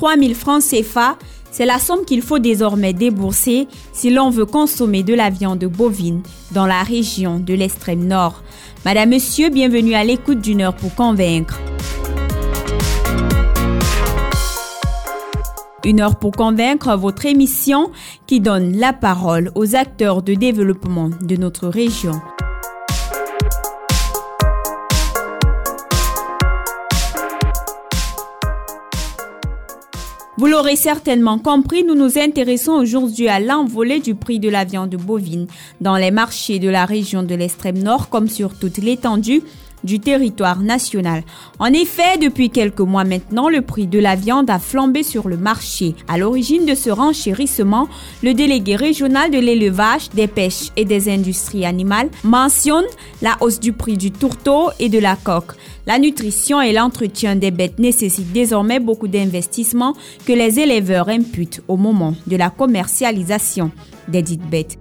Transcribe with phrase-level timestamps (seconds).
[0.00, 1.18] voire 3000 francs CFA,
[1.50, 6.22] c'est la somme qu'il faut désormais débourser si l'on veut consommer de la viande bovine
[6.52, 8.42] dans la région de l'extrême nord.
[8.84, 11.60] Madame, Monsieur, bienvenue à l'écoute d'une heure pour convaincre.
[15.84, 17.90] Une heure pour convaincre votre émission
[18.26, 22.20] qui donne la parole aux acteurs de développement de notre région.
[30.40, 34.94] Vous l'aurez certainement compris, nous nous intéressons aujourd'hui à l'envolée du prix de la viande
[34.94, 35.46] bovine
[35.82, 39.42] dans les marchés de la région de l'extrême nord comme sur toute l'étendue
[39.84, 41.24] du territoire national.
[41.58, 45.36] En effet, depuis quelques mois maintenant, le prix de la viande a flambé sur le
[45.36, 45.94] marché.
[46.08, 47.88] À l'origine de ce renchérissement,
[48.22, 52.86] le délégué régional de l'élevage, des pêches et des industries animales mentionne
[53.20, 55.54] la hausse du prix du tourteau et de la coque.
[55.90, 61.76] La nutrition et l'entretien des bêtes nécessitent désormais beaucoup d'investissements que les éleveurs imputent au
[61.76, 63.72] moment de la commercialisation
[64.06, 64.79] des dites bêtes.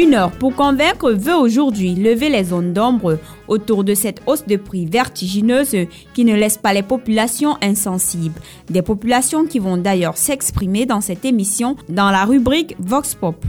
[0.00, 4.56] Une heure pour convaincre veut aujourd'hui lever les zones d'ombre autour de cette hausse de
[4.56, 5.76] prix vertigineuse
[6.14, 8.40] qui ne laisse pas les populations insensibles.
[8.70, 13.44] Des populations qui vont d'ailleurs s'exprimer dans cette émission dans la rubrique Vox Pop.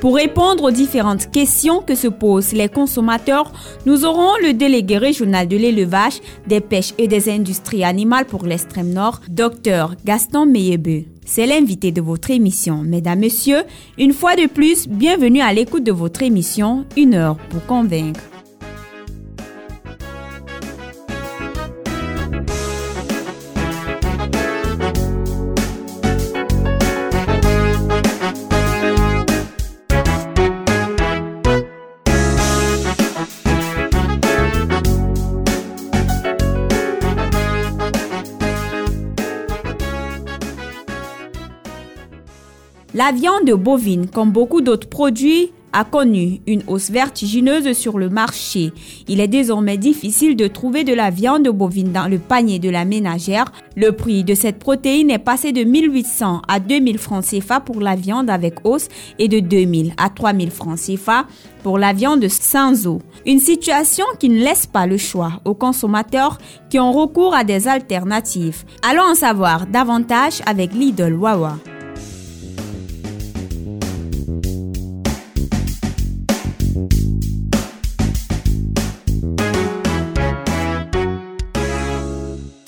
[0.00, 3.52] Pour répondre aux différentes questions que se posent les consommateurs,
[3.84, 8.94] nous aurons le délégué régional de l'élevage, des pêches et des industries animales pour l'extrême
[8.94, 11.04] nord, Dr Gaston Meyebe.
[11.26, 12.82] C'est l'invité de votre émission.
[12.82, 13.64] Mesdames, Messieurs,
[13.98, 18.20] une fois de plus, bienvenue à l'écoute de votre émission, Une heure pour convaincre.
[43.00, 48.74] La viande bovine, comme beaucoup d'autres produits, a connu une hausse vertigineuse sur le marché.
[49.08, 52.84] Il est désormais difficile de trouver de la viande bovine dans le panier de la
[52.84, 53.52] ménagère.
[53.74, 57.96] Le prix de cette protéine est passé de 1800 à 2000 francs CFA pour la
[57.96, 61.24] viande avec os et de 2000 à 3000 francs CFA
[61.62, 62.98] pour la viande sans eau.
[63.24, 66.36] Une situation qui ne laisse pas le choix aux consommateurs
[66.68, 68.64] qui ont recours à des alternatives.
[68.86, 71.56] Allons en savoir davantage avec Lidl Wawa.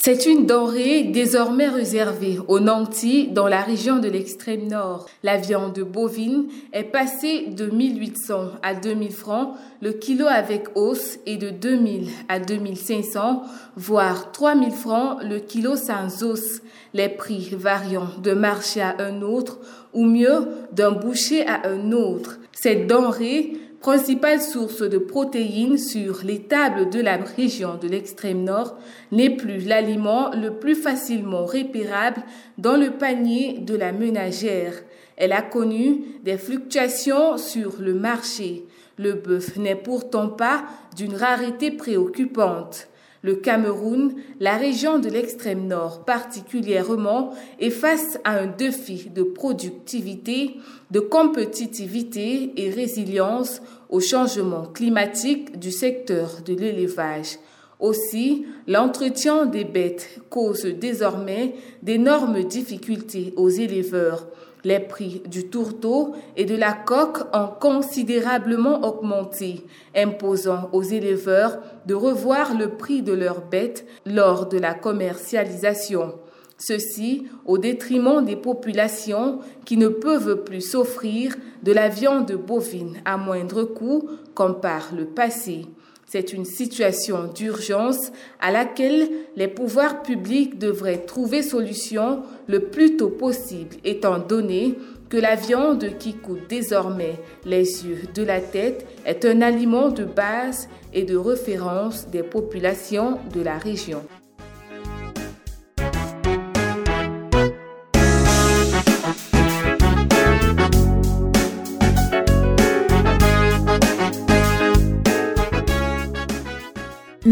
[0.05, 5.07] C'est une denrée désormais réservée aux nantis dans la région de l'extrême nord.
[5.23, 11.37] La viande bovine est passée de 1800 à 2000 francs le kilo avec os et
[11.37, 13.45] de 2000 à 2500
[13.77, 16.63] voire 3000 francs le kilo sans os.
[16.95, 19.61] Les prix variant d'un marché à un autre
[19.93, 22.41] ou mieux d'un boucher à un autre.
[22.51, 28.79] Cette denrée principale source de protéines sur les tables de la région de l'extrême nord,
[29.11, 32.23] n'est plus l'aliment le plus facilement repérable
[32.59, 34.75] dans le panier de la ménagère.
[35.17, 38.65] Elle a connu des fluctuations sur le marché.
[38.99, 40.63] Le bœuf n'est pourtant pas
[40.97, 42.87] d'une rareté préoccupante.
[43.23, 50.57] Le Cameroun, la région de l'extrême nord particulièrement, est face à un défi de productivité,
[50.91, 57.39] de compétitivité et résilience au changement climatique du secteur de l'élevage.
[57.79, 64.27] Aussi, l'entretien des bêtes cause désormais d'énormes difficultés aux éleveurs.
[64.65, 69.67] Les prix du tourteau et de la coque ont considérablement augmenté,
[69.97, 76.15] imposant aux éleveurs de revoir le prix de leurs bêtes lors de la commercialisation.
[76.59, 83.17] Ceci au détriment des populations qui ne peuvent plus s'offrir de la viande bovine à
[83.17, 85.67] moindre coût comme par le passé.
[86.13, 93.09] C'est une situation d'urgence à laquelle les pouvoirs publics devraient trouver solution le plus tôt
[93.09, 94.75] possible, étant donné
[95.09, 97.15] que la viande qui coûte désormais
[97.47, 103.19] les yeux de la tête est un aliment de base et de référence des populations
[103.33, 104.03] de la région.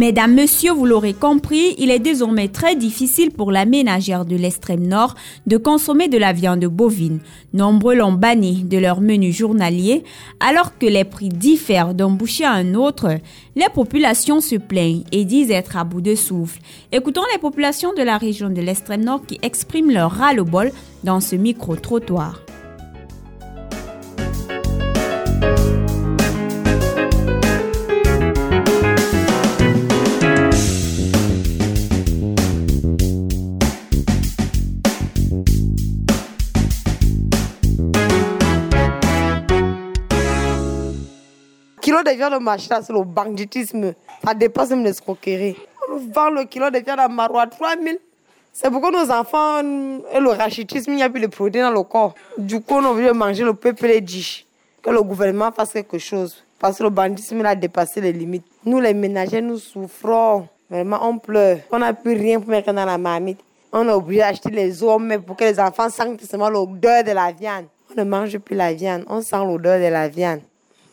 [0.01, 4.87] Mesdames, Messieurs, vous l'aurez compris, il est désormais très difficile pour la ménagère de l'extrême
[4.87, 5.15] nord
[5.47, 7.21] de consommer de la viande bovine.
[7.53, 10.03] Nombreux l'ont banni de leur menu journalier,
[10.41, 13.19] alors que les prix diffèrent d'un boucher à un autre.
[13.57, 16.63] Les populations se plaignent et disent être à bout de souffle.
[16.93, 20.73] Écoutons les populations de la région de l'extrême nord qui expriment leur ras-le-bol
[21.05, 22.41] dans ce micro-trottoir.
[42.11, 43.95] Kilo de viande au marché, c'est le banditisme.
[44.25, 45.57] Ça dépasse même l'escroquerie.
[45.91, 47.97] On vend le kilo de viande à Marois 3 000.
[48.53, 51.83] C'est pourquoi nos enfants et le rachitisme, il n'y a plus de produits dans le
[51.83, 52.15] corps.
[52.37, 54.47] Du coup, on veut manger le peuple et dit
[54.83, 56.45] que le gouvernement fasse quelque chose.
[56.59, 58.45] Parce que le banditisme a dépassé les limites.
[58.65, 60.49] Nous, les ménagers, nous souffrons.
[60.69, 61.59] Vraiment, on pleure.
[61.73, 63.41] On n'a plus rien pour mettre dans la marmite.
[63.73, 67.31] On est obligé d'acheter les mais pour que les enfants sentent seulement l'odeur de la
[67.31, 67.67] viande.
[67.93, 70.41] On ne mange plus la viande, on sent l'odeur de la viande.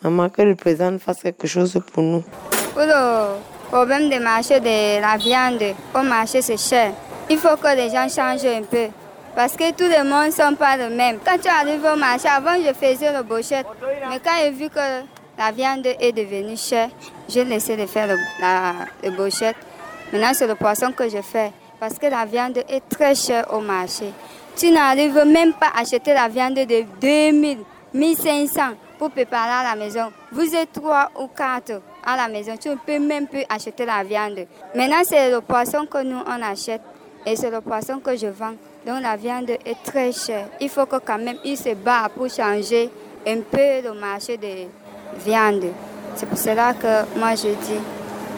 [0.03, 2.21] Maman, que le président fasse quelque chose pour nous.
[2.73, 3.38] Pour le
[3.69, 6.91] problème du marché de la viande, au marché c'est cher.
[7.29, 8.88] Il faut que les gens changent un peu.
[9.35, 11.17] Parce que tout le monde ne sont pas le même.
[11.25, 13.65] Quand tu arrives au marché, avant je faisais le bouchette.
[14.09, 14.79] Mais quand j'ai vu que
[15.38, 16.89] la viande est devenue chère,
[17.27, 18.73] j'ai laissé de faire le, la,
[19.03, 19.55] le bouchette.
[20.13, 21.51] Maintenant c'est le poisson que je fais.
[21.79, 24.11] Parce que la viande est très chère au marché.
[24.55, 27.59] Tu n'arrives même pas à acheter la viande de 2000,
[27.94, 28.61] 1500
[28.97, 30.11] pour préparer à la maison.
[30.31, 34.03] Vous êtes trois ou quatre à la maison, tu ne peux même plus acheter la
[34.03, 34.45] viande.
[34.75, 36.81] Maintenant, c'est le poisson que nous on achète
[37.25, 38.53] et c'est le poisson que je vends.
[38.85, 40.47] Donc la viande est très chère.
[40.61, 42.89] Il faut que quand même il se bat pour changer
[43.27, 44.67] un peu le marché de
[45.25, 45.65] viande.
[46.15, 47.79] C'est pour cela que moi je dis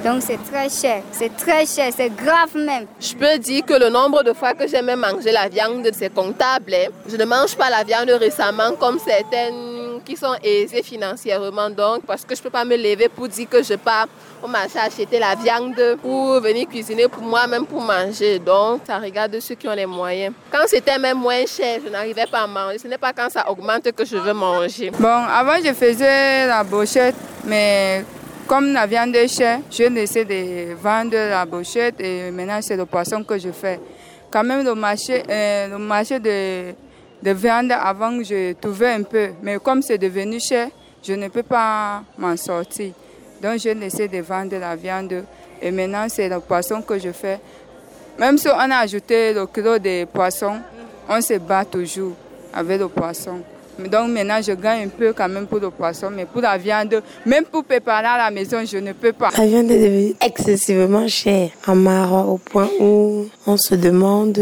[0.04, 2.86] donc c'est très cher, c'est très cher, c'est grave même.
[3.00, 6.14] Je peux dire que le nombre de fois que j'ai même mangé la viande, c'est
[6.14, 6.74] comptable.
[6.74, 6.90] Hein.
[7.10, 11.70] Je ne mange pas la viande récemment comme certaines qui sont aisées financièrement.
[11.70, 14.08] Donc, parce que je ne peux pas me lever pour dire que je pars
[14.42, 18.40] au marché acheter la viande pour venir cuisiner pour moi, même pour manger.
[18.40, 20.34] Donc, ça regarde ceux qui ont les moyens.
[20.52, 22.78] Quand c'était même moins cher, je n'arrivais pas à manger.
[22.80, 24.92] Ce n'est pas quand ça augmente que je veux manger.
[24.98, 27.16] Bon, avant, je faisais la brochette,
[27.46, 28.04] mais
[28.50, 32.88] comme la viande est chère, je laissé de vendre la brochette et maintenant c'est le
[32.88, 33.80] poisson que je fais.
[34.32, 36.74] Quand même le marché, euh, le marché de,
[37.22, 40.70] de viande avant je trouvais un peu, mais comme c'est devenu cher,
[41.04, 42.92] je ne peux pas m'en sortir.
[43.40, 45.26] Donc j'ai laissé de vendre la viande
[45.62, 47.40] et maintenant c'est le poisson que je fais.
[48.18, 50.56] Même si on a ajouté le kilo de poisson,
[51.08, 52.14] on se bat toujours
[52.52, 53.44] avec le poisson.
[53.88, 57.02] Donc maintenant, je gagne un peu quand même pour le poisson, mais pour la viande,
[57.26, 59.30] même pour préparer à la maison, je ne peux pas.
[59.38, 64.40] La viande est devenue excessivement chère à Marois au point où on se demande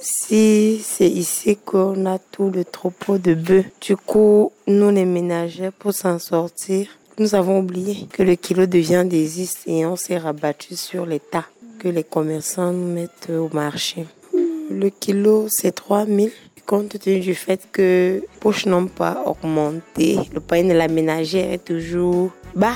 [0.00, 3.64] si c'est ici qu'on a tout le troupeau de bœufs.
[3.80, 6.88] Du coup, nous les ménagers, pour s'en sortir,
[7.18, 11.44] nous avons oublié que le kilo de viande existe et on s'est rabattu sur l'état
[11.78, 14.06] que les commerçants mettent au marché.
[14.70, 16.30] Le kilo, c'est 3000
[16.66, 21.52] compte tenu du fait que les poches n'ont pas augmenté, le panier de la ménagère
[21.52, 22.74] est toujours bas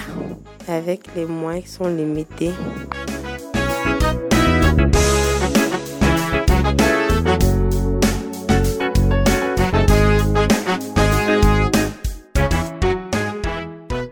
[0.69, 2.53] avec les moyens qui sont limités.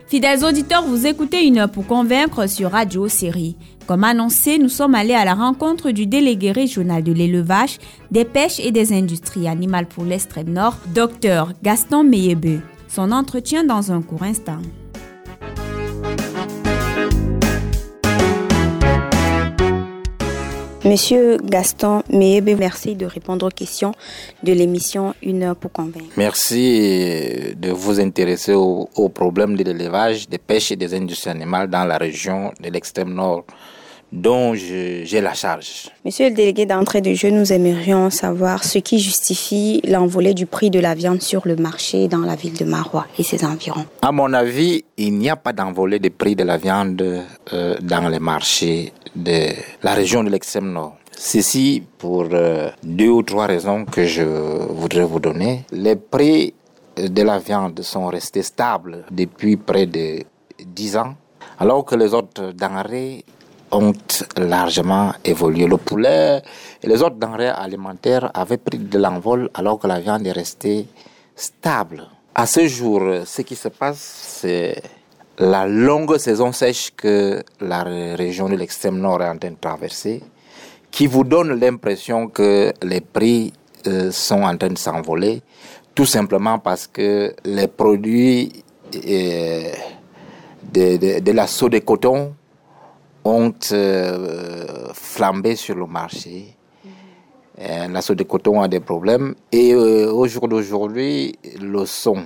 [0.07, 3.57] Fidèles auditeurs, vous écoutez une heure pour convaincre sur Radio Série.
[3.87, 7.77] Comme annoncé, nous sommes allés à la rencontre du délégué régional de l'élevage,
[8.09, 12.61] des pêches et des industries animales pour l'extrême nord, Dr Gaston Meyebe.
[12.87, 14.57] Son entretien dans un court instant.
[20.83, 23.91] Monsieur Gaston Meyebe, merci de répondre aux questions
[24.41, 26.13] de l'émission Une heure pour convaincre.
[26.17, 31.69] Merci de vous intéresser aux au problèmes de l'élevage, des pêches et des industries animales
[31.69, 33.45] dans la région de l'extrême nord
[34.15, 35.89] dont j'ai la charge.
[36.05, 40.69] Monsieur le délégué d'entrée de jeu, nous aimerions savoir ce qui justifie l'envolée du prix
[40.69, 43.85] de la viande sur le marché dans la ville de Marois et ses environs.
[44.01, 48.07] À mon avis, il n'y a pas d'envolée du prix de la viande euh, dans
[48.07, 49.49] les marchés de
[49.83, 50.95] la région de l'extrême nord.
[51.17, 55.65] Ceci pour euh, deux ou trois raisons que je voudrais vous donner.
[55.71, 56.53] Les prix
[56.97, 60.23] de la viande sont restés stables depuis près de
[60.65, 61.15] dix ans,
[61.59, 63.25] alors que les autres denrées
[63.71, 63.93] ont
[64.37, 65.67] largement évolué.
[65.67, 66.41] Le poulet
[66.81, 70.87] et les autres denrées alimentaires avaient pris de l'envol alors que la viande est restée
[71.35, 72.07] stable.
[72.33, 73.99] À ce jour, ce qui se passe,
[74.41, 74.81] c'est
[75.37, 80.21] la longue saison sèche que la région de l'extrême nord est en train de traverser,
[80.91, 83.53] qui vous donne l'impression que les prix
[83.87, 85.41] euh, sont en train de s'envoler,
[85.93, 88.63] tout simplement parce que les produits
[88.95, 89.71] euh,
[90.73, 92.33] de, de, la soie de coton
[93.25, 96.55] ont euh, flambé sur le marché.
[97.57, 102.23] la soie de coton a des problèmes et au jour d'aujourd'hui, le son,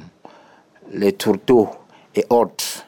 [0.91, 1.69] les tourteaux
[2.15, 2.85] et autres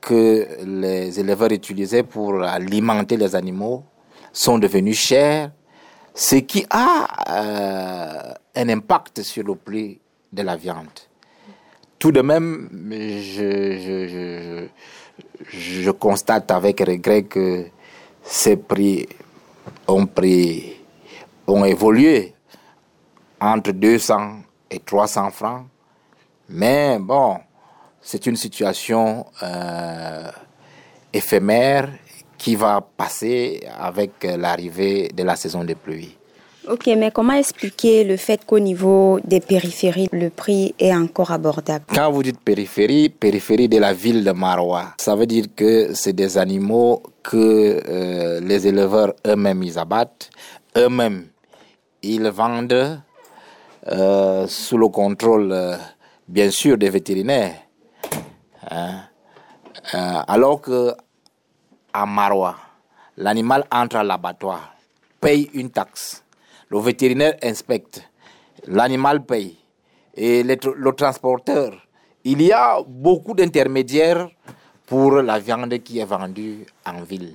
[0.00, 3.84] que les éleveurs utilisaient pour alimenter les animaux
[4.32, 5.50] sont devenus chers,
[6.14, 10.00] ce qui a euh, un impact sur le prix
[10.32, 10.86] de la viande.
[11.98, 14.66] Tout de même, je,
[15.98, 17.66] constate avec regret que
[18.22, 19.08] ces prix
[19.86, 20.76] ont, pris,
[21.46, 22.34] ont évolué
[23.40, 25.66] entre 200 et 300 francs.
[26.48, 27.38] Mais bon,
[28.00, 30.30] c'est une situation euh,
[31.12, 31.88] éphémère
[32.36, 36.16] qui va passer avec l'arrivée de la saison des pluies.
[36.70, 41.84] Ok, mais comment expliquer le fait qu'au niveau des périphéries, le prix est encore abordable?
[41.92, 46.12] Quand vous dites périphérie, périphérie de la ville de Marois, ça veut dire que c'est
[46.12, 50.30] des animaux que euh, les éleveurs eux-mêmes ils abattent,
[50.76, 51.26] eux-mêmes
[52.02, 53.00] ils vendent
[53.88, 55.76] euh, sous le contrôle,
[56.28, 57.56] bien sûr, des vétérinaires.
[58.70, 59.00] Hein.
[59.94, 60.94] Euh, alors que
[61.92, 62.54] à Marois,
[63.16, 64.72] l'animal entre à l'abattoir,
[65.20, 66.22] paye une taxe,
[66.70, 68.02] le vétérinaire inspecte,
[68.66, 69.56] l'animal paye,
[70.14, 71.72] et le, transporteur,
[72.24, 74.28] il y a beaucoup d'intermédiaires
[74.86, 77.34] pour la viande qui est vendue en ville.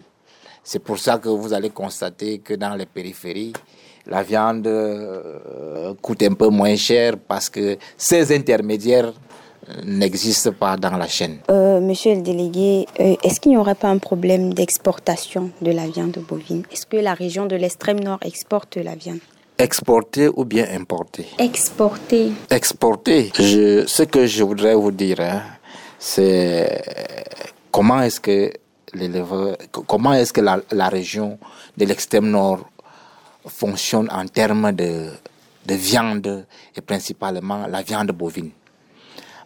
[0.64, 3.54] C'est pour ça que vous allez constater que dans les périphéries,
[4.08, 9.14] la viande euh, coûte un peu moins cher parce que ces intermédiaires
[9.84, 11.38] n'existe pas dans la chaîne.
[11.50, 15.88] Euh, monsieur le délégué, euh, est-ce qu'il n'y aurait pas un problème d'exportation de la
[15.88, 16.64] viande bovine?
[16.72, 19.20] Est-ce que la région de l'extrême nord exporte la viande?
[19.58, 21.26] Exporter ou bien importer?
[21.40, 22.34] Exporter.
[22.50, 23.32] Exporter.
[23.38, 25.42] Je, ce que je voudrais vous dire, hein,
[25.98, 26.82] c'est
[27.72, 28.52] comment est-ce que
[29.88, 31.38] comment est-ce que la, la région
[31.78, 32.70] de l'extrême nord
[33.48, 35.10] fonctionne en termes de,
[35.66, 36.46] de viande
[36.76, 38.52] et principalement la viande bovine?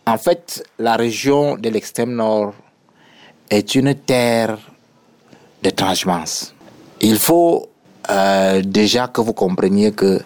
[0.06, 2.54] En fait, la région de l'extrême nord
[3.50, 4.58] est une terre
[5.62, 6.54] de transhumance.
[7.02, 7.70] Il faut
[8.10, 10.20] euh, déjà que vous compreniez que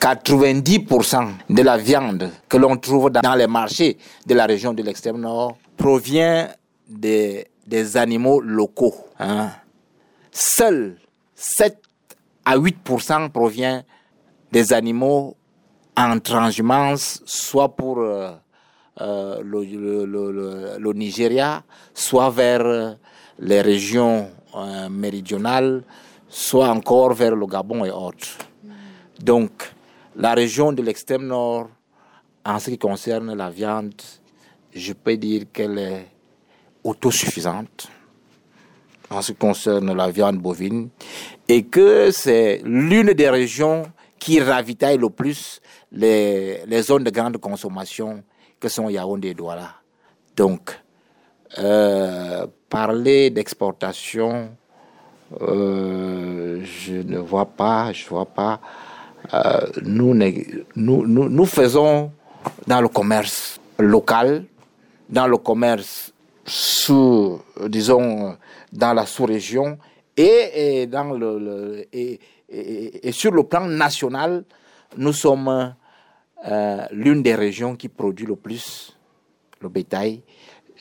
[0.00, 5.18] 90% de la viande que l'on trouve dans les marchés de la région de l'extrême
[5.18, 6.48] nord provient
[6.88, 7.46] des,
[7.96, 8.94] animaux locaux.
[9.18, 9.50] Hein.
[10.30, 10.96] Seuls
[11.34, 11.80] 7
[12.44, 13.82] à 8% provient
[14.52, 15.36] des animaux
[15.96, 18.30] en transhumance, soit pour euh,
[19.00, 21.62] euh, le, Nigeria,
[21.94, 22.96] soit vers
[23.38, 25.84] les régions euh, méridionales,
[26.28, 28.38] soit encore vers le Gabon et autres.
[29.20, 29.72] Donc,
[30.16, 31.68] la région de l'extrême nord,
[32.44, 33.94] en ce qui concerne la viande,
[34.74, 36.06] je peux dire qu'elle est
[36.82, 37.88] autosuffisante
[39.10, 40.88] en ce qui concerne la viande bovine
[41.48, 43.84] et que c'est l'une des régions
[44.18, 45.60] qui ravitaille le plus
[45.92, 48.22] les zones de grande consommation
[48.60, 49.74] que sont Yaoundé et Douala.
[50.36, 50.78] Donc,
[51.58, 54.50] euh, parler d'exportation,
[55.40, 58.60] euh, je ne vois pas, je vois pas.
[59.32, 60.14] Euh, nous,
[60.76, 62.12] nous, nous, faisons
[62.66, 64.44] dans le commerce local,
[65.08, 66.12] dans le commerce
[66.44, 68.36] sous, disons,
[68.72, 69.78] dans la sous-région
[70.16, 74.44] et, dans le, et, et, sur le plan national,
[74.96, 75.74] nous sommes
[76.46, 78.96] euh, l'une des régions qui produit le plus
[79.60, 80.22] le bétail.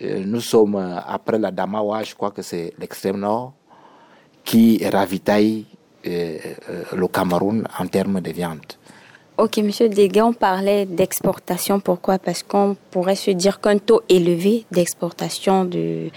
[0.03, 3.53] Euh, nous sommes, euh, après la Damawa, je crois que c'est l'extrême nord,
[4.43, 5.65] qui ravitaille
[6.05, 8.61] le Cameroun en termes de viande.
[9.39, 11.79] Ok, Monsieur Deguet, on parlait d'exportation.
[11.79, 12.17] Pourquoi?
[12.17, 16.09] Parce qu'on pourrait se dire qu'un taux élevé d'exportation de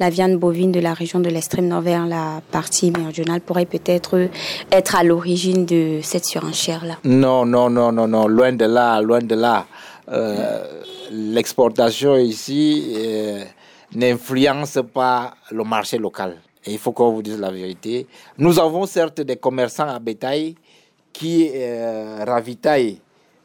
[0.00, 4.28] la viande bovine de la région de l'extrême nord vers la partie méridionale pourrait peut-être
[4.72, 6.98] être à l'origine de cette surenchère-là.
[7.04, 9.66] Non, non, non, non, non, loin de là, loin de là.
[10.10, 10.64] Euh,
[11.12, 13.44] l'exportation ici euh,
[13.94, 16.38] n'influence pas le marché local.
[16.66, 18.08] il faut qu'on vous dise la vérité.
[18.36, 20.56] Nous avons certes des commerçants à bétail
[21.14, 23.00] qui euh, ravitaillent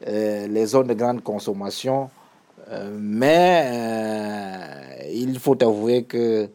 [0.06, 2.10] euh, les zones de grande consommation,
[2.68, 6.50] euh, mais il faut avouer que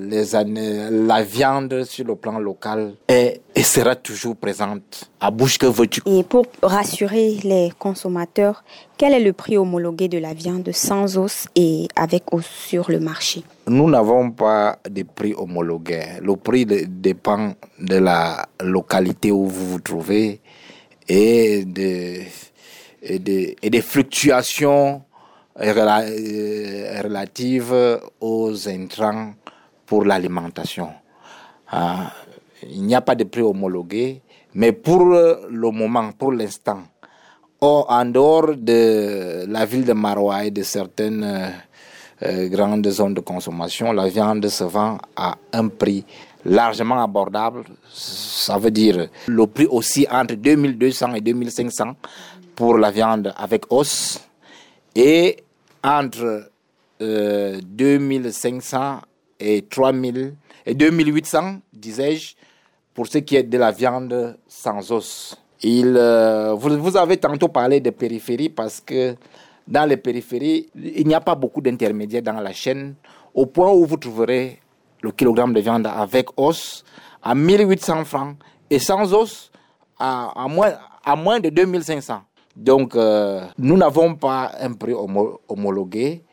[0.00, 5.10] les années, la viande sur le plan local est et sera toujours présente.
[5.20, 6.00] À bouche que veux-tu?
[6.06, 8.62] Et pour rassurer les consommateurs,
[8.96, 13.00] quel est le prix homologué de la viande sans os et avec os sur le
[13.00, 13.42] marché?
[13.66, 16.02] Nous n'avons pas de prix homologué.
[16.22, 20.40] Le prix dépend de la localité où vous vous trouvez
[21.08, 22.20] et, de,
[23.02, 25.02] et, des fluctuations
[25.58, 27.74] relatives
[28.20, 29.32] aux intrants
[29.86, 30.90] pour l'alimentation.
[31.70, 32.12] Ah,
[32.62, 34.22] il n'y a pas de prix homologué,
[34.54, 36.82] mais pour le moment, pour l'instant,
[37.60, 41.48] en dehors de la ville de Maroua et de certaines euh,
[42.22, 46.04] euh, grandes zones de consommation, la viande se vend à un prix
[46.44, 47.64] largement abordable.
[47.92, 51.94] Ça veut dire le prix aussi entre 2200 et 2500
[52.54, 54.20] pour la viande avec os
[54.94, 55.36] et
[55.82, 56.50] entre
[57.00, 58.98] 2500 euh,
[59.40, 60.34] et 3000
[60.66, 62.34] et 2800, disais-je,
[62.94, 65.36] pour ce qui est de la viande sans os.
[65.62, 69.16] Il, euh, vous, avez tantôt parlé de périphéries parce que
[69.66, 72.94] dans les périphéries, il n'y a pas beaucoup d'intermédiaires dans la chaîne,
[73.34, 74.60] au point où vous trouverez
[75.02, 76.84] le kilogramme de viande avec os
[77.22, 78.36] à 1800 francs
[78.70, 79.50] et sans os
[79.98, 82.20] à, moins, à moins de 2500.
[82.58, 86.24] Donc, euh, nous n'avons pas un prix homologué.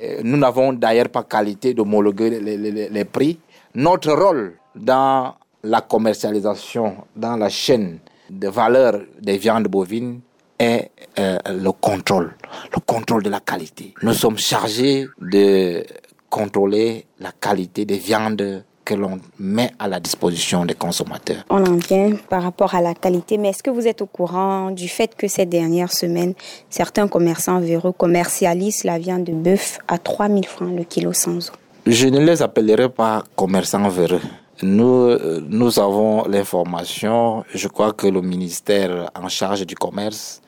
[0.00, 3.40] Euh, nous n'avons d'ailleurs pas qualité d'homologuer les, prix.
[3.74, 7.98] Notre rôle dans la commercialisation, dans la chaîne,
[8.30, 10.20] de valeur des viandes bovines
[10.58, 12.36] est euh, le contrôle,
[12.72, 13.92] le contrôle de la qualité.
[14.02, 15.84] Nous sommes chargés de
[16.30, 21.42] contrôler la qualité des viandes que l'on met à la disposition des consommateurs.
[21.50, 24.70] On en vient par rapport à la qualité, mais est-ce que vous êtes au courant
[24.70, 26.34] du fait que ces dernières semaines,
[26.70, 31.52] certains commerçants véreux commercialisent la viande de bœuf à 3000 francs le kilo sans eau?
[31.86, 34.22] Je ne les appellerai pas commerçants véreux.
[34.62, 35.18] Nous,
[35.58, 37.44] nous avons l'information.
[37.52, 40.40] Je crois que le ministère en charge du commerce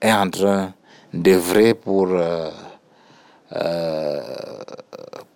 [0.00, 0.72] est en train
[1.12, 2.50] d'œuvrer pour, euh,
[3.52, 4.20] euh,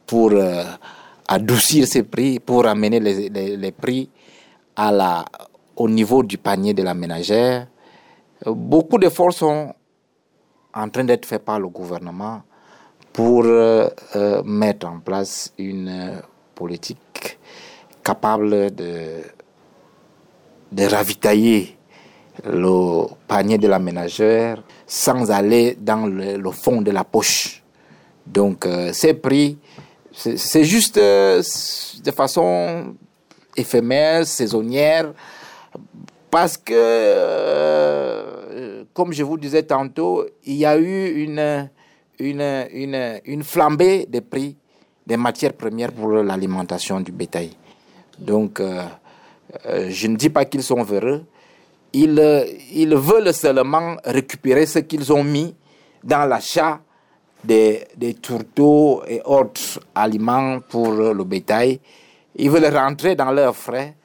[0.07, 0.63] pour euh,
[1.31, 4.11] adoucir ces prix, pour amener les, les, prix
[4.75, 5.25] à la,
[5.77, 7.69] au niveau du panier de la ménagère.
[8.45, 9.73] Beaucoup d'efforts sont
[10.75, 12.43] en train d'être faits par le gouvernement
[13.13, 13.45] pour
[14.45, 16.21] mettre en place une
[16.55, 17.39] politique
[18.03, 19.23] capable de,
[20.73, 21.77] de ravitailler
[22.45, 27.63] le panier de la ménagère sans aller dans le, fond de la poche.
[28.27, 29.59] Donc euh, ces prix,
[30.21, 31.43] c'est juste euh,
[32.05, 32.95] de façon
[33.57, 35.15] éphémère, saisonnière,
[36.31, 41.71] parce que, euh, comme je vous disais tantôt, il y a eu une,
[42.19, 44.57] une, une, une flambée des prix
[45.07, 47.51] des matières premières pour l'alimentation du bétail.
[48.19, 48.83] Donc, euh,
[49.89, 51.25] je ne dis pas qu'ils sont véreux.
[51.93, 55.55] Ils, ils veulent seulement récupérer ce qu'ils ont mis
[56.05, 56.81] dans l'achat
[57.45, 61.81] des, des tourteaux et autres aliments pour le bétail.
[62.37, 63.97] Ils veulent rentrer dans leurs frais.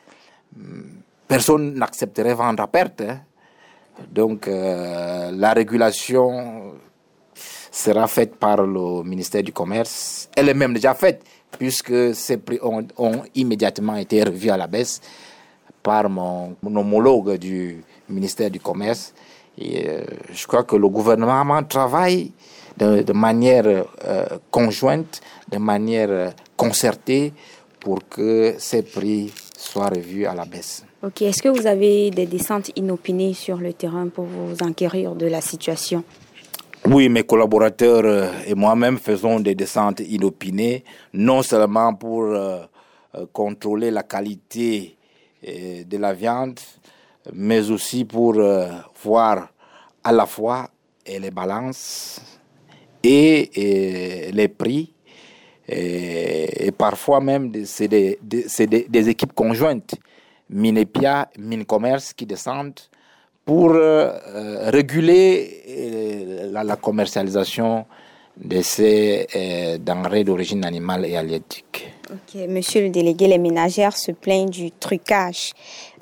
[1.28, 3.02] Personne n'accepterait vendre à perte.
[3.02, 3.20] Hein.
[4.12, 6.74] Donc, la régulation
[7.76, 10.30] sera faite par le ministère du Commerce.
[10.36, 11.24] Elle est même déjà faite
[11.58, 15.02] puisque ces prix ont, immédiatement été revus à la baisse
[15.84, 19.14] par mon, homologue du ministère du Commerce.
[19.58, 22.32] Et, euh, je crois que le gouvernement travaille
[22.78, 27.34] de, manière euh, conjointe, de manière euh, concertée
[27.80, 30.86] pour que ces prix soient revus à la baisse.
[31.04, 35.28] Ok, est-ce que vous avez des descentes inopinées sur le terrain pour vous enquérir de
[35.28, 36.04] la situation?
[36.88, 40.84] Oui, mes collaborateurs euh, et moi-même faisons des descentes inopinées,
[41.14, 42.60] non seulement pour euh,
[43.32, 44.98] contrôler la qualité
[45.44, 46.60] de la viande,
[47.32, 48.36] mais aussi pour
[49.04, 49.50] voir
[50.04, 50.68] à la fois
[51.08, 52.35] les balances
[53.06, 54.92] et, les prix.
[55.68, 59.96] Et, parfois même, c'est des, équipes conjointes,
[60.50, 61.30] Minepia,
[61.68, 62.80] Commerce qui descendent
[63.46, 67.86] pour euh, euh, réguler euh, la, commercialisation
[68.38, 69.28] de ces
[69.80, 71.94] denrées d'origine animale et halieutique.
[72.12, 75.54] Ok, monsieur le délégué, les ménagères se plaignent du trucage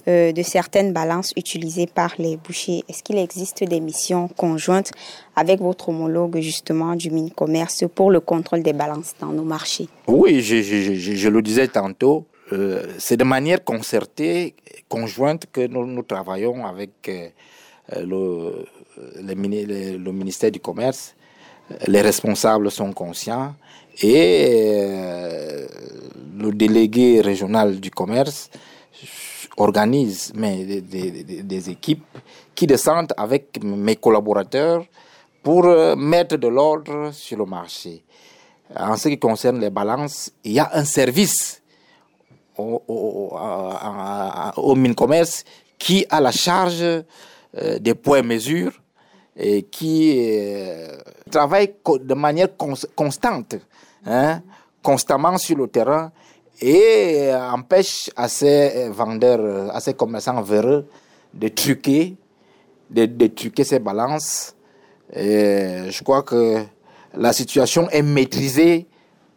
[0.08, 2.84] euh, de certaines balances utilisées par les bouchers.
[2.90, 4.92] Est-ce qu'il existe des missions conjointes
[5.34, 9.88] avec votre homologue justement du mine commerce pour le contrôle des balances dans nos marchés?
[10.08, 14.56] Oui, je, le disais tantôt, euh, c'est de manière concertée,
[14.90, 17.30] conjointe que nous, travaillons avec euh,
[18.06, 18.66] le,
[19.22, 21.16] le, ministère du Commerce.
[21.88, 23.56] Les responsables sont conscients
[24.02, 25.66] et
[26.38, 28.50] le délégué régional du commerce
[29.58, 32.06] organise des, équipes
[32.56, 34.86] qui descendent avec mes collaborateurs
[35.42, 38.04] pour euh, mettre de l'ordre sur le marché.
[38.76, 41.62] En ce qui concerne les balances, il y a un service
[42.58, 42.82] au,
[44.58, 45.44] au, mine commerce
[45.78, 47.04] qui a la charge euh,
[47.80, 48.74] des points mesures
[49.36, 50.98] et qui euh,
[51.30, 52.50] travaille de manière
[52.96, 53.56] constante,
[54.06, 54.42] hein,
[54.82, 56.12] constamment sur le terrain
[56.64, 60.86] et euh, empêche à ces euh, vendeurs, euh, à ces commerçants véreux
[61.34, 62.16] de truquer,
[62.90, 64.56] de, truquer ces balances.
[65.14, 66.64] Je crois que
[67.14, 68.88] la situation est maîtrisée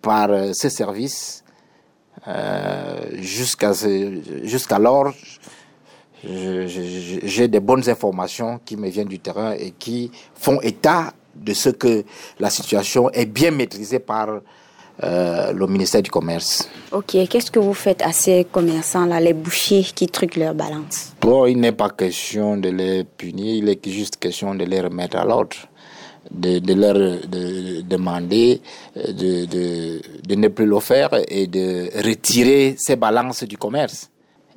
[0.00, 1.42] par ces services.
[3.14, 3.72] Jusqu'à
[4.42, 5.12] jusqu'alors,
[6.22, 11.70] j'ai des bonnes informations qui me viennent du terrain et qui font état de ce
[11.70, 12.04] que
[12.38, 14.28] la situation est bien maîtrisée par
[15.02, 16.68] euh, le ministère du Commerce.
[16.92, 21.12] Ok, qu'est-ce que vous faites à ces commerçants-là, les bouchers qui truquent leur balance?
[21.20, 25.16] Bon, il n'est pas question de les punir, il est juste question de les remettre
[25.16, 25.56] à l'ordre.
[26.28, 26.94] De, de, leur
[27.84, 28.60] demander
[28.96, 34.10] de, de, de, ne plus le faire et de retirer ces balances du commerce.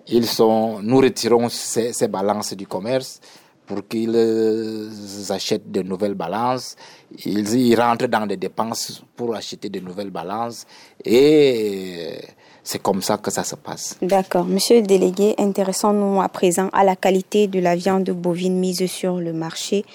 [0.08, 3.22] Ils sont, nous retirons ces, ces balances du commerce
[3.70, 4.90] pour qu'ils euh,
[5.30, 6.76] achètent de nouvelles balances.
[7.24, 10.66] Ils, rentrent dans des dépenses pour acheter de nouvelles balances
[11.06, 12.16] et
[12.64, 13.96] c'est comme ça que ça se passe.
[14.02, 14.46] D'accord.
[14.46, 19.18] Monsieur le délégué, intéressons-nous à présent à la qualité de la viande bovine mise sur
[19.20, 19.86] le marché.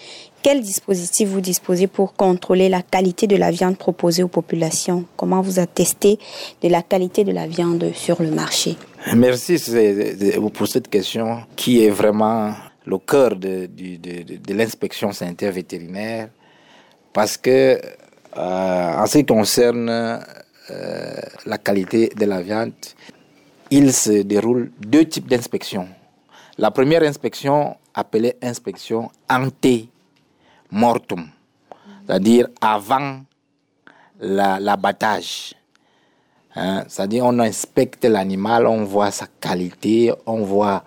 [0.42, 5.04] Quel dispositif vous disposez pour contrôler la qualité de la viande proposée aux populations?
[5.16, 6.20] Comment vous attestez
[6.62, 8.76] de la qualité de la viande sur le marché?
[9.16, 9.56] Merci
[10.52, 12.52] pour cette question qui est vraiment
[12.86, 16.28] le cœur de, de, l'inspection sanitaire vétérinaire
[17.12, 17.80] parce que
[18.36, 20.20] euh, en ce qui concerne euh,
[21.46, 22.72] la qualité de la viande,
[23.70, 25.88] il se déroule deux types d'inspections.
[26.58, 31.28] La première inspection, appelée inspection ante-mortum,
[32.06, 33.20] c'est-à-dire avant
[34.20, 35.54] l'abattage.
[36.56, 40.84] Hein, c'est-à-dire on inspecte l'animal, on voit sa qualité, on voit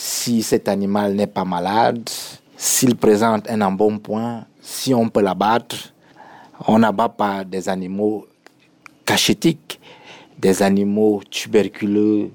[0.00, 2.08] si cet animal n'est pas malade,
[2.56, 5.76] s'il présente un embonpoint, si on peut l'abattre.
[6.66, 8.26] On n'abat pas des animaux
[9.04, 9.78] cachétiques,
[10.38, 12.30] des animaux tuberculeux,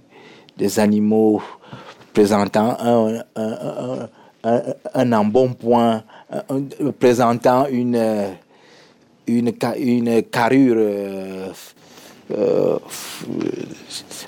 [0.55, 1.41] des animaux
[2.13, 4.09] présentant un, un,
[4.43, 4.61] un,
[4.93, 6.03] un embonpoint,
[6.99, 8.29] présentant une,
[9.25, 11.49] une, une carrure euh,
[12.31, 12.77] euh,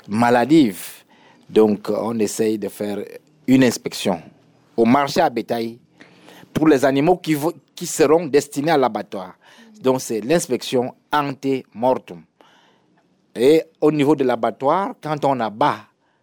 [0.08, 0.82] maladive.
[1.48, 2.98] Donc, on essaye de faire
[3.48, 4.22] une inspection
[4.76, 5.78] au marché à bétail
[6.52, 9.34] pour les animaux qui, seront destinés à l'abattoir.
[9.82, 12.22] Donc, c'est l'inspection ante-mortum.
[13.34, 15.78] Et au niveau de l'abattoir, quand on abat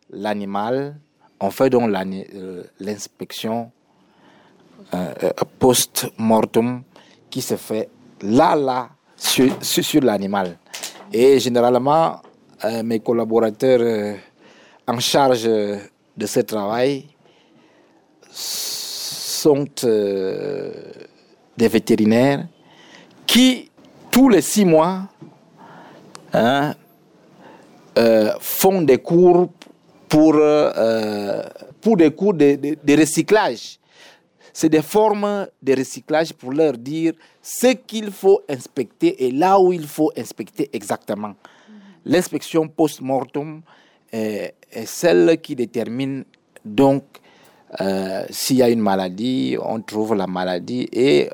[0.10, 0.98] l'animal,
[1.40, 3.72] on fait donc euh, l'inspection
[4.94, 6.84] euh, euh, post-mortem
[7.30, 7.90] qui se fait
[8.22, 10.58] là, là, sur, l'animal.
[11.12, 12.22] Et généralement,
[12.84, 14.16] mes collaborateurs
[14.88, 17.06] en charge de ce travail
[19.46, 20.72] sont euh,
[21.56, 22.48] des vétérinaires
[23.28, 23.70] qui,
[24.10, 25.04] tous les six mois,
[26.34, 26.74] hein,
[27.96, 29.50] euh, font des cours
[30.10, 31.44] pour, euh,
[31.80, 33.78] pour des cours de, recyclage.
[34.52, 39.72] C'est des formes de recyclage pour leur dire ce qu'il faut inspecter et là où
[39.72, 41.36] il faut inspecter exactement.
[42.04, 43.62] L'inspection post-mortem
[44.12, 44.54] est
[44.86, 46.24] celle qui détermine
[46.64, 47.04] donc
[47.82, 51.30] euh, s'il y a une maladie, on trouve la maladie et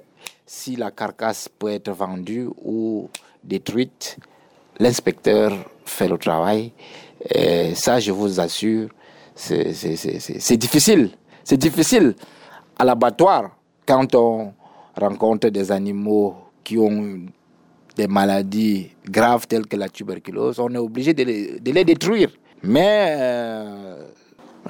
[0.46, 3.10] si la carcasse peut être vendue ou
[3.44, 4.18] détruite,
[4.80, 5.54] l'inspecteur
[5.86, 6.72] fait le travail.
[7.30, 8.90] Et ça, je vous assure,
[9.36, 11.12] c'est difficile.
[11.44, 12.16] C'est difficile
[12.78, 14.54] à l'abattoir quand on
[14.96, 17.20] rencontre des animaux qui ont
[17.96, 22.30] des maladies graves telles que la tuberculose, on est obligé de les, détruire.
[22.64, 24.08] Mais euh,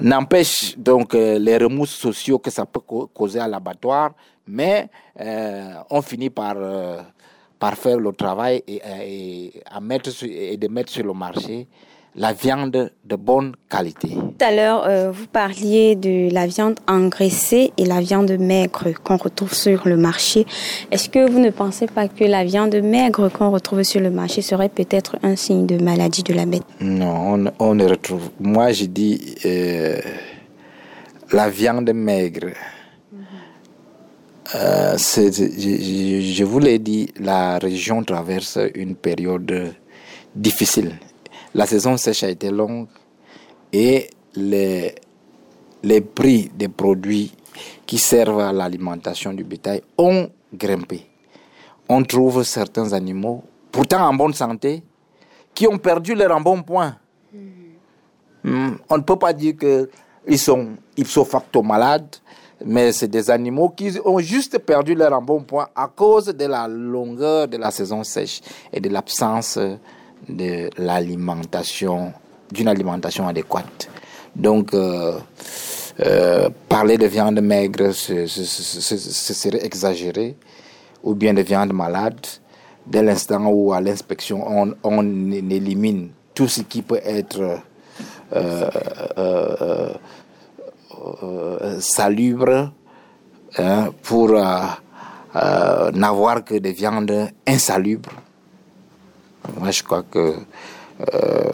[0.00, 4.12] n'empêche donc euh, les remous sociaux que ça peut causer à l'abattoir,
[4.46, 4.88] mais
[5.20, 6.56] euh, on finit par,
[7.58, 8.80] par faire le travail et,
[10.24, 11.68] et de mettre sur le marché
[12.14, 14.08] la viande de bonne qualité.
[14.08, 19.16] Tout à l'heure, euh, vous parliez de la viande engraissée et la viande maigre qu'on
[19.16, 20.46] retrouve sur le marché.
[20.90, 24.42] Est-ce que vous ne pensez pas que la viande maigre qu'on retrouve sur le marché
[24.42, 26.64] serait peut-être un signe de maladie de la bête?
[26.80, 28.28] Non, on, ne retrouve.
[28.40, 29.98] Moi, je dis euh,
[31.32, 32.48] la viande maigre.
[34.54, 39.72] Euh, je, je vous l'ai dit, la région traverse une période
[40.36, 40.92] difficile
[41.54, 42.86] la saison sèche a été longue
[43.72, 44.94] et les,
[45.82, 47.32] les prix des produits
[47.86, 51.06] qui servent à l'alimentation du bétail ont grimpé.
[51.88, 54.82] On trouve certains animaux, pourtant en bonne santé,
[55.54, 56.96] qui ont perdu leur embonpoint.
[58.42, 58.72] Hmm.
[58.88, 62.16] On ne peut pas dire qu'ils sont ipso facto malades,
[62.64, 67.48] mais c'est des animaux qui ont juste perdu leur embonpoint à cause de la longueur
[67.48, 68.40] de la saison sèche
[68.72, 69.58] et de l'absence
[70.28, 72.12] de l'alimentation,
[72.50, 73.88] d'une alimentation adéquate.
[74.34, 75.18] Donc, euh,
[76.00, 80.36] euh, parler de viande maigre, ce, serait exagéré,
[81.02, 82.26] ou bien de viande malade,
[82.86, 87.58] dès l'instant où à l'inspection, on, on, élimine tout ce qui peut être
[88.34, 89.90] euh,
[91.80, 92.72] salubre
[93.58, 94.30] hein, pour
[95.94, 98.21] n'avoir que des viandes insalubres
[99.58, 100.34] moi, je crois que
[101.14, 101.50] euh,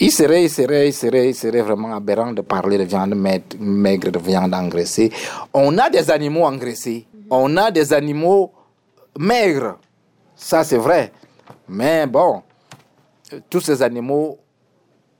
[0.00, 4.10] il, serait, il, serait, il, serait, il serait vraiment aberrant de parler de viande maigre,
[4.10, 5.10] de viande engraissée.
[5.52, 8.52] On a des animaux engraissés, on a des animaux
[9.18, 9.78] maigres,
[10.34, 11.12] ça c'est vrai.
[11.68, 12.42] Mais bon,
[13.48, 14.38] tous ces animaux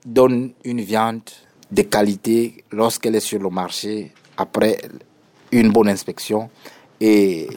[0.05, 1.23] donnent une viande
[1.71, 4.79] de qualité lorsqu'elle est sur le marché après
[5.53, 6.49] une bonne inspection
[7.01, 7.49] et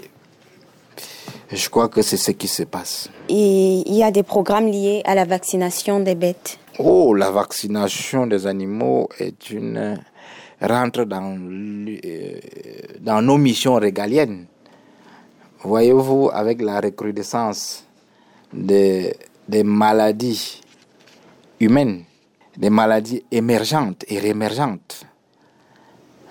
[1.51, 3.09] je crois que c'est ce qui se passe.
[3.29, 6.57] Et il y a des programmes liés à la vaccination des bêtes.
[6.79, 9.99] Oh, la vaccination des animaux est une
[10.61, 12.39] rentre dans, euh,
[12.99, 14.45] dans nos missions régaliennes.
[15.63, 17.85] Voyez-vous, avec la recrudescence
[18.53, 19.15] des,
[19.47, 20.61] des maladies
[21.59, 22.03] humaines,
[22.57, 25.05] des maladies émergentes et réémergentes,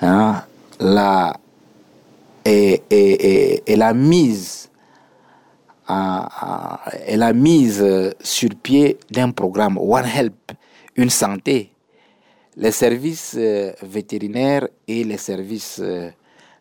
[0.01, 0.43] hein,
[0.81, 1.37] la,
[2.45, 4.70] et, et, et la mise
[7.07, 7.85] elle a mise
[8.21, 10.53] sur pied d'un programme One Help,
[10.97, 11.73] une santé.
[12.57, 16.11] Les services euh, vétérinaires et les services euh,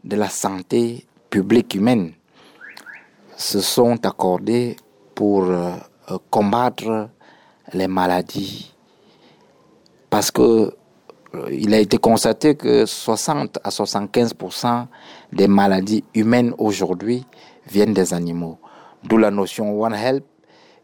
[0.03, 2.13] de la santé publique humaine
[3.35, 4.77] se sont accordés
[5.15, 5.71] pour euh,
[6.29, 7.09] combattre
[7.73, 8.73] les maladies.
[10.09, 10.73] Parce que
[11.51, 14.85] il a été constaté que 60 à 75%
[15.31, 17.25] des maladies humaines aujourd'hui
[17.67, 18.57] viennent des animaux.
[19.03, 20.25] D'où la notion One Help.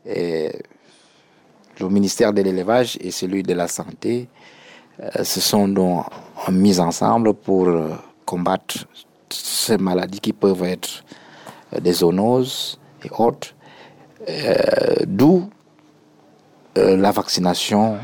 [0.06, 4.30] le ministère de l'élevage et celui de la santé
[5.02, 6.06] euh, se sont donc
[6.50, 7.90] mis ensemble pour euh,
[8.26, 8.88] combattre
[9.30, 11.04] ces maladies qui peuvent être
[11.74, 13.54] euh, des zoonoses et autres.
[15.06, 15.48] D'où
[16.76, 18.00] la vaccination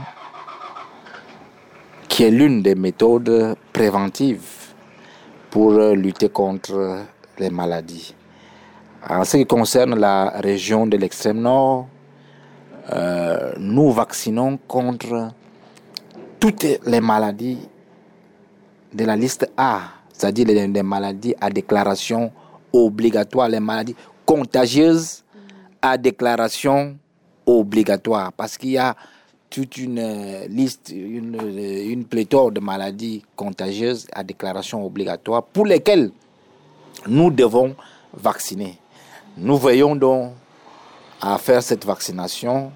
[2.08, 4.74] qui est l'une des méthodes préventives
[5.50, 7.00] pour lutter contre
[7.40, 8.14] les maladies.
[9.10, 11.88] En ce qui concerne la région de l'extrême nord,
[12.94, 15.32] euh, nous vaccinons contre
[16.40, 17.58] toutes les maladies
[18.94, 19.82] de la liste A,
[20.14, 22.32] c'est-à-dire les, maladies à déclaration
[22.72, 25.24] obligatoire, les maladies contagieuses
[25.82, 26.96] à déclaration
[27.48, 28.96] obligatoire, parce qu'il y a
[29.50, 36.12] toute une liste, une, une pléthore de maladies contagieuses à déclaration obligatoire pour lesquelles
[37.08, 37.76] nous devons
[38.14, 38.81] vacciner.
[39.38, 40.34] Nous veillons donc
[41.22, 42.72] à faire cette vaccination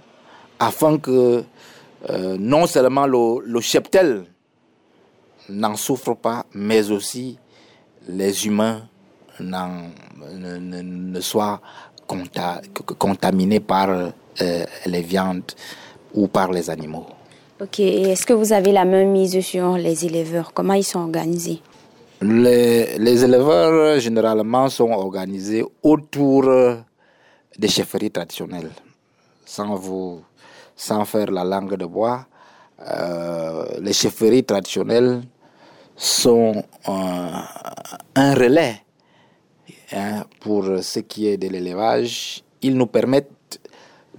[0.60, 1.44] afin que
[2.10, 4.26] euh, non seulement le, cheptel
[5.50, 7.38] n'en souffre pas, mais aussi
[8.08, 8.88] les humains
[9.40, 11.60] ne, soient
[12.98, 15.52] contaminés par euh, les viandes
[16.14, 17.08] ou par les animaux.
[17.62, 20.54] Ok, est-ce que vous avez la même mise sur les éleveurs?
[20.54, 21.62] Comment ils sont organisés?
[22.28, 26.44] Les, éleveurs, généralement, sont organisés autour
[27.58, 28.72] des chefferies traditionnelles.
[29.46, 30.22] Sans, vous,
[30.76, 32.26] sans faire la langue de bois,
[32.82, 35.22] euh, les chefferies traditionnelles
[35.96, 37.44] sont un,
[38.16, 38.82] relais
[39.94, 42.44] hein, pour ce qui est de l'élevage.
[42.62, 43.60] Ils nous permettent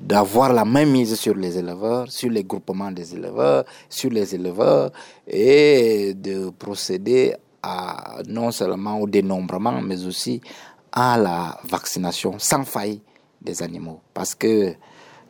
[0.00, 4.90] d'avoir la même mise sur les éleveurs, sur les groupements des éleveurs, sur les éleveurs
[5.26, 7.34] et de procéder
[8.28, 10.40] non seulement au dénombrement, mais aussi
[10.92, 13.00] à la vaccination sans faille
[13.40, 14.00] des animaux.
[14.14, 14.74] Parce que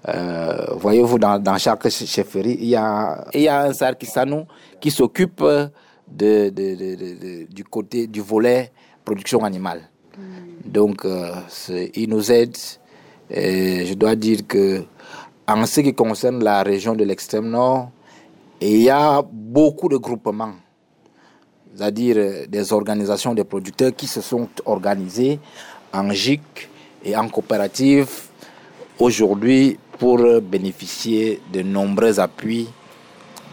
[0.08, 4.46] Euh, voyez-vous, dans, dans, chaque chefferie, il y a, il y a un sarkisanou
[4.80, 8.70] qui s'occupe de, de, de, du côté du volet
[9.04, 9.82] production animale.
[10.16, 10.70] Hmm.
[10.70, 11.32] Donc, euh,
[11.94, 12.56] il nous aide.
[13.28, 14.84] Et je dois dire que
[15.48, 17.90] en ce qui concerne la région de l'extrême nord,
[18.60, 20.54] il y a beaucoup de groupements,
[21.76, 25.38] c'est-à-dire des organisations de producteurs qui se sont organisés
[25.92, 26.40] en GIC
[27.04, 28.08] et en coopérative
[28.98, 32.68] aujourd'hui pour bénéficier de nombreux appuis,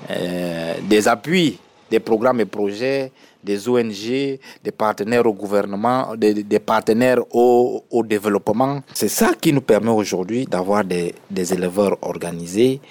[0.09, 1.59] euh, des appuis
[1.93, 3.11] des programmes et projets,
[3.43, 8.81] des ONG, des partenaires au gouvernement, des, des partenaires au, au développement.
[8.95, 12.81] C'est ça qui nous permet aujourd'hui d'avoir des, des éleveurs organisés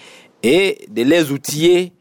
[0.40, 1.92] et de les outiller,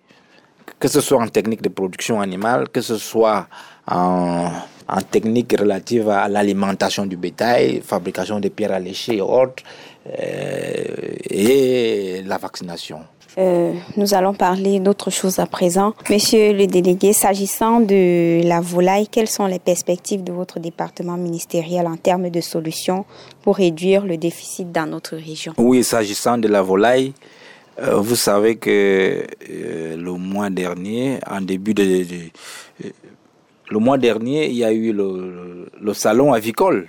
[0.82, 3.48] que ce soit en technique de production animale, que ce soit
[3.88, 4.50] en,
[4.90, 9.64] en technique relative à l'alimentation du bétail, fabrication de pierres alléchées et autres,
[10.08, 13.02] euh, et la vaccination.
[13.38, 15.94] Euh, nous allons parler d'autre chose à présent.
[16.10, 21.86] Monsieur le délégué, s'agissant de la volaille, quelles sont les perspectives de votre département ministériel
[21.88, 23.06] en termes de solutions
[23.44, 25.54] pour réduire le déficit dans notre région?
[25.60, 27.14] Oui, s'agissant de la volaille,
[27.82, 28.70] vous savez que
[29.50, 32.32] euh, le mois dernier, en début de, de,
[33.70, 36.88] le mois dernier, il y a eu le, le salon avicole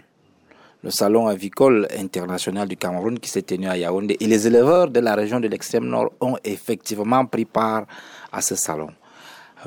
[0.82, 4.16] le salon avicole international du Cameroun qui s'est tenu à Yaoundé.
[4.18, 7.86] Et les éleveurs de la région de l'extrême nord ont effectivement pris part
[8.32, 8.88] à ce salon.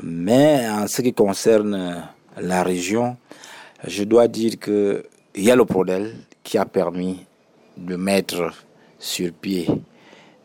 [0.04, 2.04] Mais en ce qui concerne
[2.38, 3.16] la région,
[3.88, 5.04] je dois dire qu'il
[5.38, 7.26] y a le Prodel qui a permis
[7.78, 8.52] de mettre
[9.00, 9.68] sur pied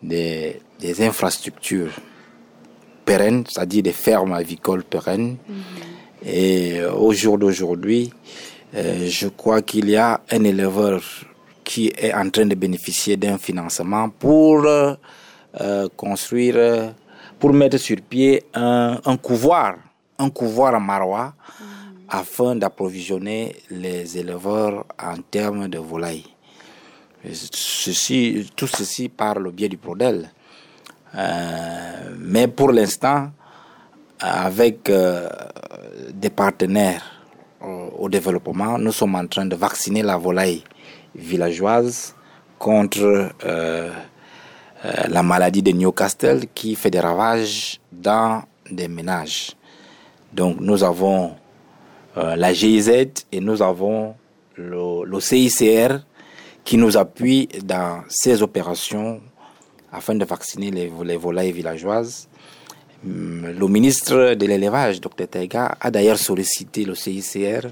[0.02, 1.92] des, des infrastructures
[3.04, 5.36] pérennes, c'est-à-dire des fermes avicoles pérennes.
[5.36, 6.26] -hmm.
[6.26, 8.12] Et au jour d'aujourd'hui,
[8.74, 11.00] euh, je crois qu'il y a un éleveur
[11.64, 14.96] qui est en train de bénéficier d'un financement pour euh,
[15.96, 16.94] construire,
[17.38, 19.76] pour mettre sur pied un, un couvoir,
[20.18, 21.64] un couvoir à Marois, mmh.
[22.08, 26.26] afin d'approvisionner les éleveurs en termes de volailles.
[27.22, 30.30] Ceci, tout ceci par le biais du Prodel.
[31.14, 33.30] Euh, mais pour l'instant,
[34.18, 35.28] avec euh,
[36.14, 37.02] des partenaires
[37.61, 40.64] au développement, nous sommes en train de vacciner la volaille
[41.14, 42.14] villageoise
[42.59, 43.90] contre euh,
[45.09, 49.52] la maladie de Newcastle qui fait des ravages dans des ménages.
[50.33, 51.35] Donc nous avons
[52.16, 52.88] la GIZ
[53.30, 54.14] et nous avons
[54.56, 56.00] le, CICR
[56.64, 59.20] qui nous appuie dans ces opérations
[59.92, 62.29] afin de vacciner les, les volailles villageoises.
[63.05, 67.66] Le ministre de l'élevage, Dr Taiga, a d'ailleurs sollicité le CICR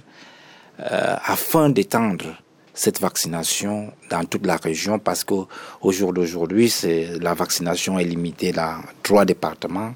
[0.81, 2.25] euh, afin d'étendre
[2.73, 5.49] cette vaccination dans toute la région parce qu'au
[5.91, 6.73] jour d'aujourd'hui,
[7.21, 9.95] la vaccination est limitée dans trois départements,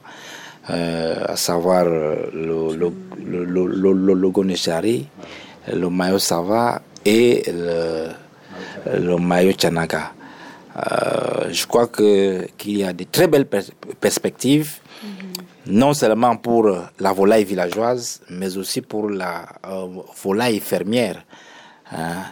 [0.68, 2.92] euh, à savoir le, le,
[3.24, 4.24] le,
[5.72, 8.08] le Mayo Sava et le,
[8.86, 10.12] le Mayo Chanaga.
[10.76, 13.64] Euh, je crois que qu'il y a de très belles pers
[14.00, 14.80] perspectives
[15.66, 19.86] non seulement pour la volaille villageoise, mais aussi pour la euh,
[20.22, 21.24] volaille fermière.
[21.92, 22.24] Hein.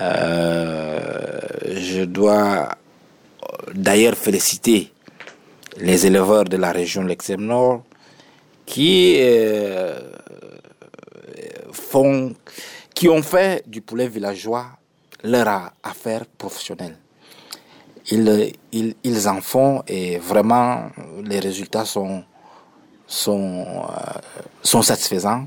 [0.00, 1.40] Euh,
[1.76, 2.70] je dois
[3.74, 4.92] d'ailleurs féliciter
[5.78, 7.82] les éleveurs de la région de l'extrême nord
[8.66, 9.98] qui euh,
[11.72, 12.34] font,
[12.94, 14.66] qui ont fait du poulet villageois
[15.24, 16.96] leur affaire professionnelle.
[18.10, 20.90] Ils, ils, ils en font et vraiment
[21.24, 22.22] les résultats sont
[23.06, 24.20] sont, euh,
[24.62, 25.46] sont satisfaisants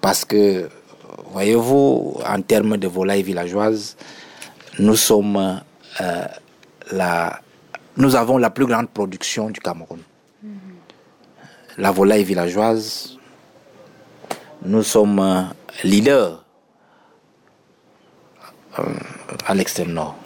[0.00, 0.68] parce que,
[1.32, 3.96] voyez-vous, en termes de volailles villageoises,
[4.78, 5.60] nous sommes
[6.00, 6.24] euh,
[6.92, 7.40] la,
[7.96, 10.00] nous avons la plus grande production du Cameroun.
[10.42, 11.78] Mm -hmm.
[11.78, 13.18] La volaille villageoise,
[14.62, 15.42] nous sommes euh,
[15.84, 16.44] leaders
[19.46, 20.16] à l'extrême nord.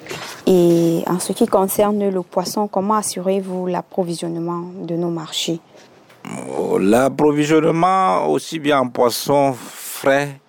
[0.46, 5.60] Et en ce qui concerne le poisson, comment assurez-vous l'approvisionnement de nos marchés?
[6.78, 10.40] L'approvisionnement, aussi bien en poisson frais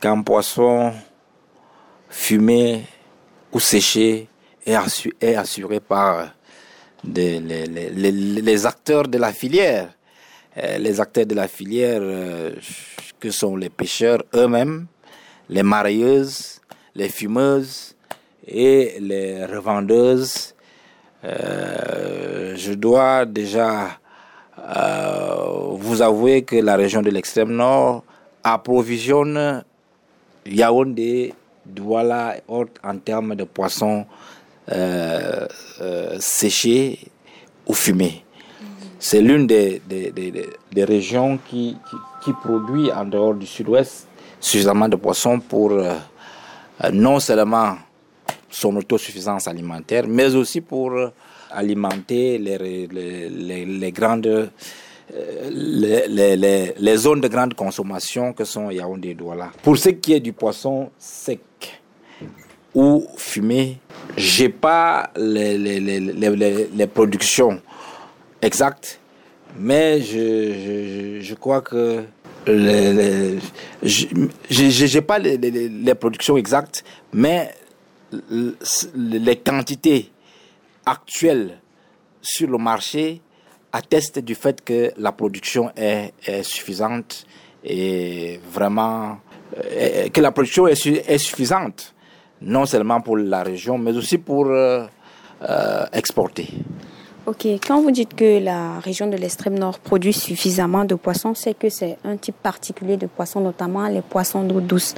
[0.00, 0.92] qu'en poisson
[2.08, 2.84] fumé
[3.52, 4.28] ou séché,
[4.66, 6.28] est assuré, est assuré par
[7.02, 9.90] des, les, les, les, acteurs de la filière.
[10.56, 12.00] Les acteurs de la filière,
[13.18, 14.86] que sont les pêcheurs eux-mêmes,
[15.48, 16.60] les marieuses,
[16.94, 17.94] les fumeuses
[18.46, 20.54] et les revendeuses.
[21.24, 23.98] Euh, je dois déjà
[24.58, 28.04] euh, vous avouez que la région de l'extrême nord
[28.42, 29.64] approvisionne
[30.46, 31.34] Yaoundé,
[31.66, 34.04] Douala en termes de poissons
[34.70, 35.46] euh,
[36.18, 36.98] séchés
[37.66, 38.24] ou fumés.
[38.98, 39.80] C'est l'une des,
[40.76, 41.76] régions qui,
[42.22, 44.06] qui, produit en dehors du sud-ouest
[44.40, 45.72] suffisamment de poissons pour
[46.92, 47.76] non seulement
[48.50, 50.92] son autosuffisance alimentaire, mais aussi pour
[51.50, 53.64] alimenter les, les, les,
[56.08, 59.50] les, les, zones de grande consommation que sont Yaoundé et Douala.
[59.62, 61.40] Pour ce qui est du poisson sec
[62.74, 63.78] ou fumé,
[64.16, 67.60] j'ai pas les, productions
[68.42, 68.98] exactes,
[69.58, 72.04] mais je, je crois que
[72.46, 74.06] je
[74.94, 77.54] n'ai pas les, productions exactes, mais
[78.94, 80.10] les quantités
[80.86, 81.58] actuelles
[82.20, 83.20] sur le marché
[83.72, 87.26] atteste du fait que la production est, suffisante
[87.64, 89.18] et vraiment
[89.58, 91.94] euh, que la production est, suffisante
[92.40, 94.84] non seulement pour la région mais aussi pour euh,
[95.42, 96.48] euh, exporter.
[97.26, 101.54] Ok, quand vous dites que la région de l'extrême nord produit suffisamment de poissons, c'est
[101.54, 104.94] que c'est un type particulier de poissons, notamment les poissons d'eau douce.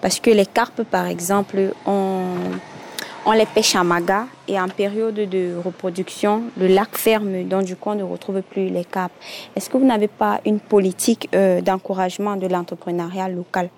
[0.00, 5.54] Parce que les carpes, par exemple, on les pêche à Maga et en période de
[5.64, 9.12] reproduction, le lac ferme, donc du coup on ne retrouve plus les carpes.
[9.54, 13.68] Est-ce que vous n'avez pas une politique euh, d'encouragement de l'entrepreneuriat local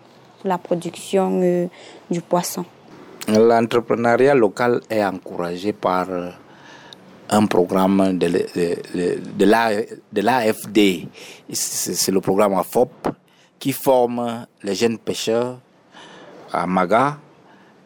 [0.40, 1.66] pour la production euh,
[2.11, 2.64] du poisson?
[3.28, 6.30] L'entrepreneuriat local est encouragé par euh,
[7.33, 11.09] un programme de, de l'AFD.
[11.51, 13.09] C'est le programme AFOP
[13.59, 15.59] qui forme les jeunes pêcheurs
[16.53, 17.18] à Maga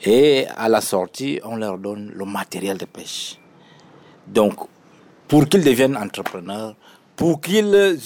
[0.02, 3.38] et à la sortie, on leur donne le matériel de pêche.
[4.26, 4.54] Donc,
[5.28, 6.74] pour qu'ils deviennent entrepreneurs,
[7.14, 7.96] pour qu'ils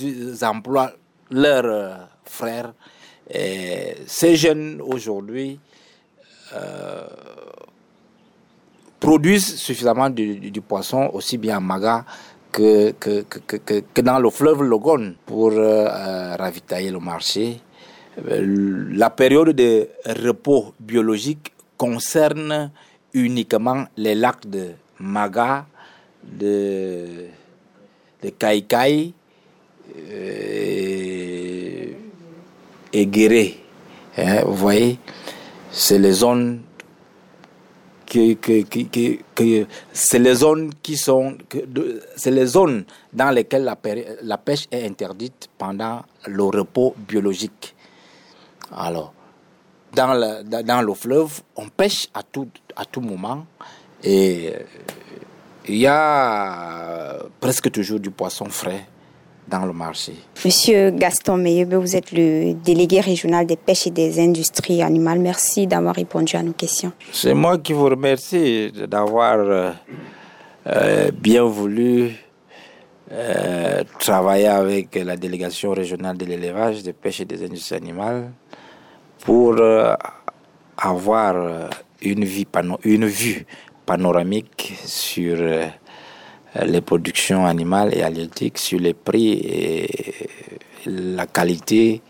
[0.42, 0.92] emploient
[1.30, 2.74] leurs frères,
[4.06, 5.58] ces jeunes aujourd'hui
[6.52, 7.06] euh,
[9.00, 12.04] produisent suffisamment du, poisson, aussi bien à Maga
[12.52, 17.60] que, que, dans le fleuve Logon, pour euh, ravitailler le marché.
[18.22, 19.88] La période de
[20.26, 22.70] repos biologique concerne
[23.14, 25.66] uniquement les lacs de Maga,
[26.22, 27.26] de,
[28.22, 29.14] de Kaikai
[29.96, 31.86] euh,
[32.92, 33.58] et Guéré.
[34.18, 34.98] Hein, vous voyez,
[35.70, 36.60] c'est les zones
[38.10, 41.38] qui, c'est les zones qui sont,
[42.16, 43.78] c'est les zones dans lesquelles la,
[44.22, 47.74] la pêche est interdite pendant le repos biologique.
[48.76, 49.12] Alors,
[49.94, 53.46] dans le, dans le fleuve, on pêche à tout, à tout moment
[54.02, 54.52] et
[55.68, 58.86] il y a presque toujours du poisson frais
[59.50, 60.14] dans le marché.
[60.44, 65.18] Monsieur Gaston Meyebe, vous êtes le délégué régional des pêches et des industries animales.
[65.18, 66.92] Merci d'avoir répondu à nos questions.
[67.12, 69.70] C'est moi qui vous remercie d'avoir euh,
[70.66, 72.12] euh, bien voulu
[73.98, 78.30] travailler avec la délégation régionale de l'élevage, des pêches et des industries animales
[79.24, 79.94] pour euh,
[80.76, 81.68] avoir euh,
[82.02, 82.46] une, vie
[82.84, 83.46] une vue
[83.86, 85.66] panoramique sur euh,
[86.64, 89.88] les productions animales et halieutiques, sur les prix et
[90.86, 92.02] la qualité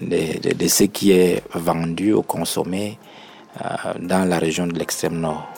[0.00, 2.98] de, de, ce qui est vendu ou consommé
[4.00, 5.48] dans la région de l'extrême nord.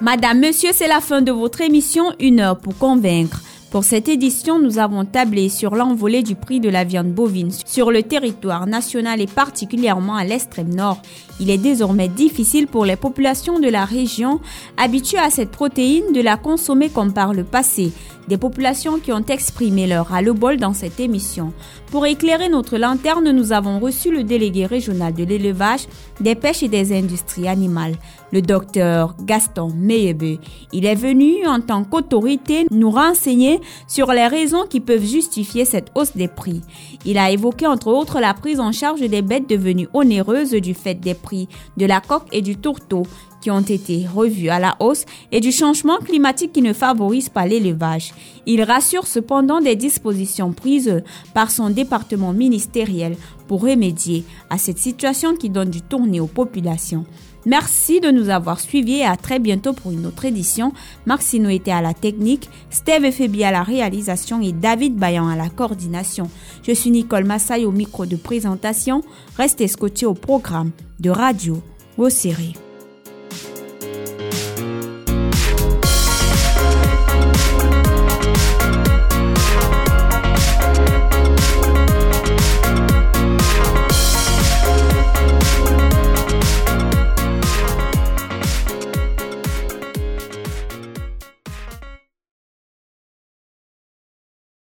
[0.00, 3.40] Madame, Monsieur, c'est la fin de votre émission Une heure pour convaincre.
[3.74, 7.90] Pour cette édition, nous avons tablé sur l'envolée du prix de la viande bovine sur
[7.90, 11.02] le territoire national et particulièrement à l'extrême nord.
[11.40, 14.40] Il est désormais difficile pour les populations de la région
[14.76, 17.92] habituées à cette protéine de la consommer comme par le passé.
[18.28, 21.52] Des populations qui ont exprimé leur à le bol dans cette émission.
[21.90, 25.86] Pour éclairer notre lanterne, nous avons reçu le délégué régional de l'élevage,
[26.20, 27.96] des pêches et des industries animales,
[28.32, 30.38] le docteur Gaston Meyebe.
[30.72, 35.90] Il est venu en tant qu'autorité nous renseigner sur les raisons qui peuvent justifier cette
[35.94, 36.62] hausse des prix.
[37.04, 40.94] Il a évoqué entre autres la prise en charge des bêtes devenues onéreuses du fait
[40.94, 43.02] des prix de la coque et du tourteau
[43.40, 47.46] qui ont été revus à la hausse et du changement climatique qui ne favorise pas
[47.46, 48.14] l'élevage.
[48.46, 51.02] Il rassure cependant des dispositions prises
[51.34, 53.16] par son département ministériel
[53.46, 57.04] pour remédier à cette situation qui donne du tourné aux populations.
[57.46, 60.72] Merci de nous avoir suivis et à très bientôt pour une autre édition.
[61.06, 65.48] Maxino était à la technique, Steve Febi à la réalisation et David Bayan à la
[65.48, 66.30] coordination.
[66.62, 69.02] Je suis Nicole Massay au micro de présentation.
[69.36, 70.70] Restez scotché au programme
[71.00, 71.62] de Radio
[71.96, 72.54] Vos séries.